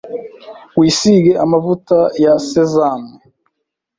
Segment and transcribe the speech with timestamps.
[0.77, 3.13] Wisige amavuta ya sezame